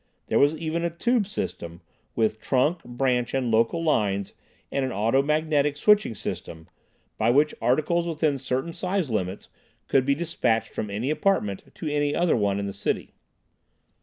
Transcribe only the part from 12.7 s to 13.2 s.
city.